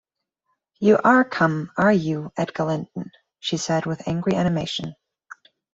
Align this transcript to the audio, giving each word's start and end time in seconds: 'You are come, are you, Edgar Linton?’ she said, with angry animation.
'You 0.79 0.97
are 1.03 1.23
come, 1.23 1.69
are 1.77 1.93
you, 1.93 2.33
Edgar 2.35 2.63
Linton?’ 2.63 3.11
she 3.39 3.57
said, 3.57 3.85
with 3.85 4.07
angry 4.07 4.33
animation. 4.33 4.95